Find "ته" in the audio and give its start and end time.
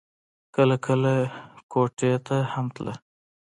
2.27-2.37, 2.75-2.93